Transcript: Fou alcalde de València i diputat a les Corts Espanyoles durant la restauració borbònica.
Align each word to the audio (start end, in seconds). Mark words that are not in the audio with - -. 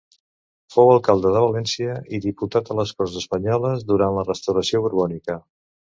Fou 0.75 0.87
alcalde 0.93 1.33
de 1.35 1.43
València 1.43 1.97
i 2.17 2.21
diputat 2.25 2.71
a 2.71 2.77
les 2.79 2.95
Corts 3.03 3.19
Espanyoles 3.23 3.87
durant 3.93 4.17
la 4.17 4.29
restauració 4.31 4.83
borbònica. 4.87 5.37